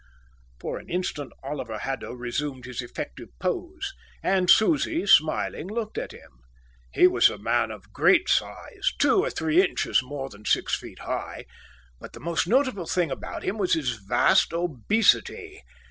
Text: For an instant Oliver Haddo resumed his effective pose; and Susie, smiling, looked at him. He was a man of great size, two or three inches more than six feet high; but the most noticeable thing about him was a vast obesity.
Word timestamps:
For 0.59 0.79
an 0.79 0.89
instant 0.89 1.31
Oliver 1.43 1.77
Haddo 1.77 2.11
resumed 2.13 2.65
his 2.65 2.81
effective 2.81 3.29
pose; 3.39 3.93
and 4.23 4.49
Susie, 4.49 5.05
smiling, 5.05 5.67
looked 5.67 5.95
at 5.95 6.11
him. 6.11 6.41
He 6.91 7.05
was 7.05 7.29
a 7.29 7.37
man 7.37 7.69
of 7.69 7.93
great 7.93 8.27
size, 8.27 8.91
two 8.97 9.23
or 9.23 9.29
three 9.29 9.63
inches 9.63 10.01
more 10.01 10.27
than 10.27 10.43
six 10.45 10.73
feet 10.75 11.01
high; 11.01 11.45
but 11.99 12.13
the 12.13 12.19
most 12.19 12.47
noticeable 12.47 12.87
thing 12.87 13.11
about 13.11 13.43
him 13.43 13.59
was 13.59 13.75
a 13.75 13.83
vast 14.07 14.53
obesity. 14.55 15.61